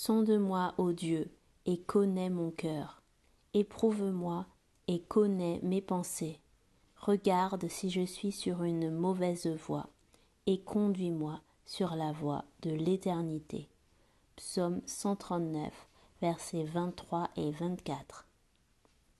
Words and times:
Sonde-moi, 0.00 0.74
ô 0.78 0.92
Dieu, 0.92 1.28
et 1.66 1.80
connais 1.80 2.30
mon 2.30 2.52
cœur. 2.52 3.02
Éprouve-moi 3.52 4.46
et 4.86 5.02
connais 5.02 5.58
mes 5.64 5.82
pensées. 5.82 6.38
Regarde 6.94 7.66
si 7.66 7.90
je 7.90 8.02
suis 8.02 8.30
sur 8.30 8.62
une 8.62 8.92
mauvaise 8.92 9.48
voie, 9.48 9.88
et 10.46 10.60
conduis-moi 10.60 11.40
sur 11.66 11.96
la 11.96 12.12
voie 12.12 12.44
de 12.62 12.70
l'éternité. 12.70 13.68
Psaume 14.36 14.82
139, 14.86 15.72
versets 16.22 16.62
23 16.62 17.30
et 17.34 17.50
24. 17.50 18.27